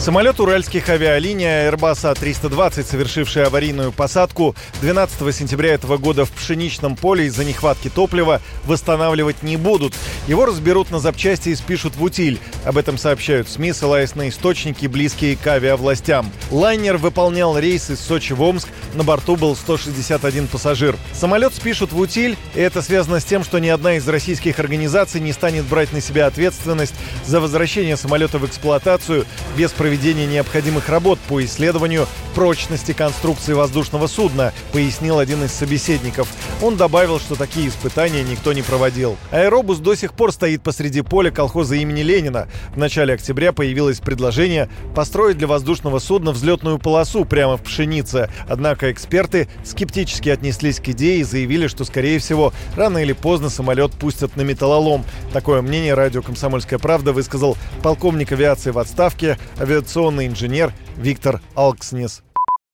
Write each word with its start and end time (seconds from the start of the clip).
Самолет 0.00 0.40
уральских 0.40 0.88
авиалиний 0.88 1.44
Airbus 1.44 2.14
A320, 2.14 2.84
совершивший 2.84 3.44
аварийную 3.44 3.92
посадку 3.92 4.56
12 4.80 5.36
сентября 5.36 5.74
этого 5.74 5.98
года 5.98 6.24
в 6.24 6.30
пшеничном 6.30 6.96
поле 6.96 7.26
из-за 7.26 7.44
нехватки 7.44 7.90
топлива, 7.90 8.40
восстанавливать 8.64 9.42
не 9.42 9.58
будут. 9.58 9.92
Его 10.26 10.46
разберут 10.46 10.90
на 10.90 11.00
запчасти 11.00 11.50
и 11.50 11.54
спишут 11.54 11.96
в 11.96 12.02
утиль. 12.02 12.38
Об 12.64 12.78
этом 12.78 12.96
сообщают 12.96 13.50
СМИ, 13.50 13.74
ссылаясь 13.74 14.14
на 14.14 14.30
источники, 14.30 14.86
близкие 14.86 15.36
к 15.36 15.46
авиавластям. 15.46 16.32
Лайнер 16.50 16.96
выполнял 16.96 17.58
рейс 17.58 17.90
из 17.90 18.00
Сочи 18.00 18.32
в 18.32 18.40
Омск. 18.40 18.68
На 18.94 19.04
борту 19.04 19.36
был 19.36 19.54
161 19.54 20.46
пассажир. 20.46 20.96
Самолет 21.12 21.52
спишут 21.52 21.92
в 21.92 21.98
утиль, 21.98 22.38
и 22.54 22.60
это 22.60 22.80
связано 22.80 23.20
с 23.20 23.24
тем, 23.24 23.44
что 23.44 23.58
ни 23.58 23.68
одна 23.68 23.96
из 23.96 24.08
российских 24.08 24.60
организаций 24.60 25.20
не 25.20 25.34
станет 25.34 25.66
брать 25.66 25.92
на 25.92 26.00
себя 26.00 26.26
ответственность 26.26 26.94
за 27.26 27.38
возвращение 27.38 27.98
самолета 27.98 28.38
в 28.38 28.46
эксплуатацию 28.46 29.26
без 29.58 29.72
проведения 29.72 29.89
проведения 29.90 30.24
необходимых 30.24 30.88
работ 30.88 31.18
по 31.26 31.44
исследованию 31.44 32.06
прочности 32.36 32.92
конструкции 32.92 33.54
воздушного 33.54 34.06
судна, 34.06 34.52
пояснил 34.72 35.18
один 35.18 35.42
из 35.42 35.50
собеседников. 35.50 36.28
Он 36.62 36.76
добавил, 36.76 37.18
что 37.18 37.34
такие 37.34 37.66
испытания 37.66 38.22
никто 38.22 38.52
не 38.52 38.62
проводил. 38.62 39.16
Аэробус 39.32 39.78
до 39.78 39.96
сих 39.96 40.12
пор 40.12 40.30
стоит 40.30 40.62
посреди 40.62 41.02
поля 41.02 41.32
колхоза 41.32 41.74
имени 41.74 42.02
Ленина. 42.02 42.46
В 42.72 42.78
начале 42.78 43.14
октября 43.14 43.52
появилось 43.52 43.98
предложение 43.98 44.68
построить 44.94 45.38
для 45.38 45.48
воздушного 45.48 45.98
судна 45.98 46.30
взлетную 46.30 46.78
полосу 46.78 47.24
прямо 47.24 47.56
в 47.56 47.62
пшенице. 47.64 48.30
Однако 48.48 48.92
эксперты 48.92 49.48
скептически 49.64 50.28
отнеслись 50.28 50.78
к 50.78 50.88
идее 50.90 51.18
и 51.18 51.24
заявили, 51.24 51.66
что, 51.66 51.84
скорее 51.84 52.20
всего, 52.20 52.52
рано 52.76 52.98
или 52.98 53.12
поздно 53.12 53.50
самолет 53.50 53.90
пустят 53.90 54.36
на 54.36 54.42
металлолом. 54.42 55.04
Такое 55.32 55.62
мнение 55.62 55.94
радио 55.94 56.22
«Комсомольская 56.22 56.78
правда» 56.78 57.12
высказал 57.12 57.58
полковник 57.82 58.30
авиации 58.30 58.70
в 58.70 58.78
отставке, 58.78 59.36
авиационный 59.58 59.79
авиационный 59.80 60.26
инженер 60.26 60.74
Виктор 60.98 61.40
Алкснес. 61.54 62.22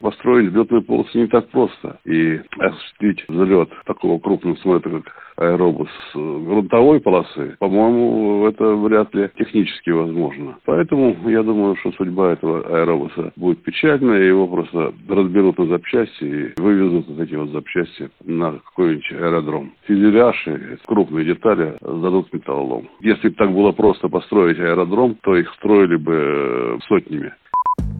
Построить 0.00 0.50
взлетную 0.50 0.82
полосу 0.82 1.18
не 1.18 1.26
так 1.26 1.48
просто. 1.48 1.98
И 2.04 2.40
осуществить 2.58 3.24
взлет 3.28 3.70
такого 3.86 4.18
крупного 4.18 4.56
самолета, 4.56 4.90
как 4.90 5.28
аэробус 5.38 5.88
грунтовой 6.14 7.00
полосы, 7.00 7.56
по-моему, 7.58 8.46
это 8.46 8.74
вряд 8.74 9.14
ли 9.14 9.30
технически 9.36 9.90
возможно. 9.90 10.56
Поэтому 10.64 11.16
я 11.28 11.42
думаю, 11.42 11.76
что 11.76 11.92
судьба 11.92 12.32
этого 12.32 12.60
аэробуса 12.60 13.32
будет 13.36 13.62
печальная, 13.62 14.22
его 14.22 14.46
просто 14.46 14.92
разберут 15.08 15.58
на 15.58 15.66
запчасти 15.66 16.24
и 16.24 16.60
вывезут 16.60 17.18
эти 17.18 17.34
вот 17.34 17.50
запчасти 17.50 18.10
на 18.24 18.52
какой-нибудь 18.52 19.12
аэродром. 19.12 19.72
Фюзеляж 19.86 20.46
и 20.48 20.76
крупные 20.86 21.24
детали 21.24 21.76
сдадут 21.80 22.32
металлолом. 22.32 22.88
Если 23.00 23.28
бы 23.28 23.34
так 23.34 23.52
было 23.52 23.72
просто 23.72 24.08
построить 24.08 24.58
аэродром, 24.58 25.16
то 25.22 25.36
их 25.36 25.52
строили 25.54 25.96
бы 25.96 26.78
сотнями. 26.88 27.32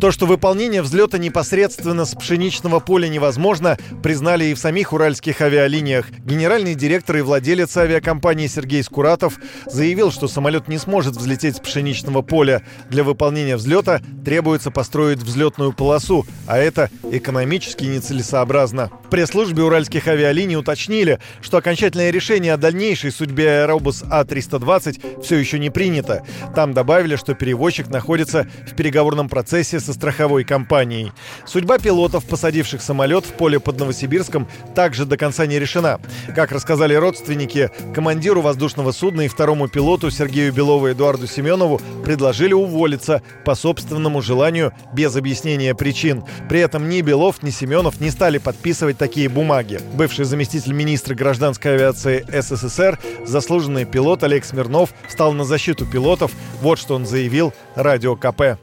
То, 0.00 0.12
что 0.12 0.26
выполнение 0.26 0.80
взлета 0.80 1.18
непосредственно 1.18 2.04
с 2.04 2.14
пшеничного 2.14 2.78
поля 2.78 3.08
невозможно, 3.08 3.76
признали 4.00 4.44
и 4.44 4.54
в 4.54 4.58
самих 4.58 4.92
уральских 4.92 5.40
авиалиниях. 5.40 6.10
Генеральный 6.24 6.76
директор 6.76 7.16
и 7.16 7.20
владелец 7.20 7.76
авиакомпании 7.76 8.46
Сергей 8.46 8.84
Скуратов 8.84 9.38
заявил, 9.66 10.12
что 10.12 10.28
самолет 10.28 10.68
не 10.68 10.78
сможет 10.78 11.16
взлететь 11.16 11.56
с 11.56 11.60
пшеничного 11.60 12.22
поля. 12.22 12.62
Для 12.88 13.02
выполнения 13.02 13.56
взлета 13.56 14.00
требуется 14.24 14.70
построить 14.70 15.18
взлетную 15.18 15.72
полосу, 15.72 16.24
а 16.46 16.58
это 16.58 16.90
экономически 17.10 17.84
нецелесообразно. 17.84 18.92
В 19.08 19.10
пресс-службе 19.10 19.62
уральских 19.62 20.06
авиалиний 20.06 20.56
уточнили, 20.56 21.18
что 21.40 21.56
окончательное 21.56 22.10
решение 22.10 22.52
о 22.52 22.58
дальнейшей 22.58 23.10
судьбе 23.10 23.62
Аэробус 23.62 24.02
А320 24.02 25.22
все 25.22 25.36
еще 25.36 25.58
не 25.58 25.70
принято. 25.70 26.22
Там 26.54 26.74
добавили, 26.74 27.16
что 27.16 27.32
перевозчик 27.32 27.88
находится 27.88 28.46
в 28.70 28.76
переговорном 28.76 29.30
процессе 29.30 29.80
со 29.80 29.94
страховой 29.94 30.44
компанией. 30.44 31.12
Судьба 31.46 31.78
пилотов, 31.78 32.26
посадивших 32.26 32.82
самолет 32.82 33.24
в 33.24 33.32
поле 33.32 33.58
под 33.58 33.78
Новосибирском, 33.78 34.46
также 34.74 35.06
до 35.06 35.16
конца 35.16 35.46
не 35.46 35.58
решена. 35.58 36.00
Как 36.34 36.52
рассказали 36.52 36.92
родственники, 36.92 37.70
командиру 37.94 38.42
воздушного 38.42 38.92
судна 38.92 39.22
и 39.22 39.28
второму 39.28 39.68
пилоту 39.68 40.10
Сергею 40.10 40.52
Белову 40.52 40.86
и 40.86 40.92
Эдуарду 40.92 41.26
Семенову 41.26 41.80
предложили 42.04 42.52
уволиться 42.52 43.22
по 43.46 43.54
собственному 43.54 44.20
желанию 44.20 44.74
без 44.92 45.16
объяснения 45.16 45.74
причин. 45.74 46.24
При 46.50 46.60
этом 46.60 46.90
ни 46.90 47.00
Белов, 47.00 47.42
ни 47.42 47.48
Семенов 47.48 48.02
не 48.02 48.10
стали 48.10 48.36
подписывать 48.36 48.97
такие 48.98 49.28
бумаги. 49.28 49.78
Бывший 49.96 50.24
заместитель 50.24 50.72
министра 50.72 51.14
гражданской 51.14 51.74
авиации 51.74 52.24
СССР, 52.28 52.98
заслуженный 53.24 53.86
пилот 53.86 54.22
Олег 54.24 54.44
Смирнов, 54.44 54.90
стал 55.08 55.32
на 55.32 55.44
защиту 55.44 55.86
пилотов. 55.90 56.32
Вот 56.60 56.78
что 56.78 56.94
он 56.94 57.06
заявил 57.06 57.52
радио 57.76 58.16
КП. 58.16 58.58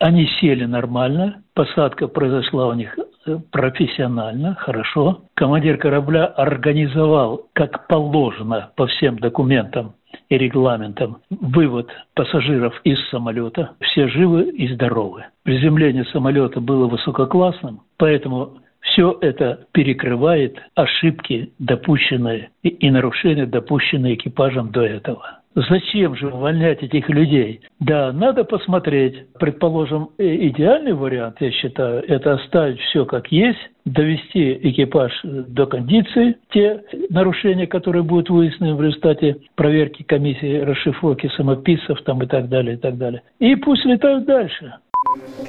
Они 0.00 0.28
сели 0.40 0.64
нормально, 0.64 1.42
посадка 1.54 2.06
произошла 2.06 2.68
у 2.68 2.74
них 2.74 2.96
э, 3.26 3.38
профессионально, 3.50 4.54
хорошо. 4.54 5.22
Командир 5.34 5.76
корабля 5.76 6.26
организовал, 6.26 7.48
как 7.52 7.88
положено 7.88 8.70
по 8.76 8.86
всем 8.86 9.18
документам 9.18 9.94
и 10.28 10.38
регламентам, 10.38 11.18
вывод 11.30 11.88
пассажиров 12.14 12.74
из 12.84 12.98
самолета. 13.10 13.72
Все 13.80 14.06
живы 14.08 14.44
и 14.50 14.72
здоровы. 14.72 15.24
Приземление 15.42 16.04
самолета 16.06 16.60
было 16.60 16.86
высококлассным, 16.86 17.80
поэтому 17.96 18.58
все 18.80 19.16
это 19.20 19.66
перекрывает 19.72 20.58
ошибки, 20.74 21.52
допущенные 21.58 22.50
и 22.62 22.90
нарушения, 22.90 23.46
допущенные 23.46 24.14
экипажем 24.14 24.70
до 24.70 24.82
этого. 24.82 25.38
Зачем 25.54 26.14
же 26.14 26.28
увольнять 26.28 26.82
этих 26.84 27.08
людей? 27.08 27.62
Да, 27.80 28.12
надо 28.12 28.44
посмотреть. 28.44 29.26
Предположим, 29.40 30.10
идеальный 30.16 30.92
вариант, 30.92 31.36
я 31.40 31.50
считаю, 31.50 32.04
это 32.06 32.34
оставить 32.34 32.78
все 32.80 33.04
как 33.04 33.32
есть, 33.32 33.58
довести 33.84 34.52
экипаж 34.52 35.12
до 35.24 35.66
кондиции, 35.66 36.36
те 36.50 36.82
нарушения, 37.10 37.66
которые 37.66 38.04
будут 38.04 38.30
выяснены 38.30 38.74
в 38.74 38.82
результате 38.82 39.38
проверки 39.56 40.04
комиссии 40.04 40.60
расшифровки 40.60 41.28
самописцев 41.36 42.00
там 42.02 42.22
и 42.22 42.26
так 42.26 42.48
далее, 42.48 42.76
и 42.76 42.78
так 42.78 42.96
далее. 42.96 43.22
И 43.40 43.56
пусть 43.56 43.84
летают 43.84 44.26
дальше. 44.26 44.74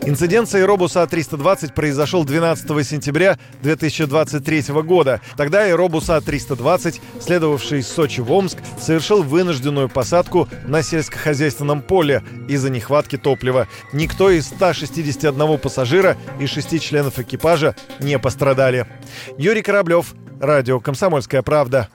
Инцидент 0.03 0.47
с 0.47 0.55
аэробуса 0.55 1.03
А320 1.03 1.73
произошел 1.73 2.23
12 2.23 2.87
сентября 2.87 3.37
2023 3.61 4.73
года. 4.83 5.21
Тогда 5.37 5.63
аэробус 5.63 6.09
А320, 6.09 6.99
следовавший 7.19 7.79
из 7.79 7.87
Сочи 7.87 8.21
в 8.21 8.31
Омск, 8.31 8.57
совершил 8.79 9.23
вынужденную 9.23 9.89
посадку 9.89 10.47
на 10.65 10.81
сельскохозяйственном 10.81 11.81
поле 11.81 12.23
из-за 12.47 12.69
нехватки 12.69 13.17
топлива. 13.17 13.67
Никто 13.91 14.29
из 14.29 14.47
161 14.47 15.57
пассажира 15.57 16.15
и 16.39 16.45
шести 16.45 16.79
членов 16.79 17.19
экипажа 17.19 17.75
не 17.99 18.17
пострадали. 18.17 18.87
Юрий 19.37 19.61
Кораблев, 19.61 20.13
Радио 20.39 20.79
«Комсомольская 20.79 21.41
правда». 21.41 21.89